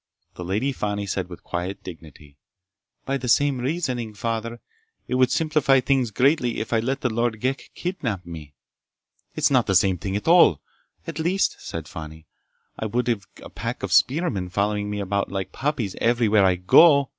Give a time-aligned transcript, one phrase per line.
[0.33, 2.35] The Lady Fani said with quiet dignity:
[3.05, 4.59] "By the same reasoning, Father,
[5.07, 8.55] it would simplify things greatly if I let the Lord Ghek kidnap me."
[9.35, 10.59] "It's not the same thing at all—"
[11.05, 12.25] "At least," said Fani,
[12.79, 17.09] "I wouldn't have a pack of spearmen following me about like puppies everywhere I go!"